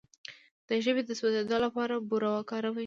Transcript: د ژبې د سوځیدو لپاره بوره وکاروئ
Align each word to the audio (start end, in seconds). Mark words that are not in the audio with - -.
د 0.67 0.69
ژبې 0.85 1.01
د 1.05 1.11
سوځیدو 1.19 1.57
لپاره 1.65 1.93
بوره 2.09 2.29
وکاروئ 2.31 2.79